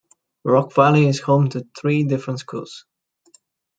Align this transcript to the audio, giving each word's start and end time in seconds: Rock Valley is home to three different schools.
Rock 0.43 0.73
Valley 0.73 1.05
is 1.05 1.19
home 1.19 1.49
to 1.49 1.63
three 1.77 2.03
different 2.03 2.39
schools. 2.39 2.85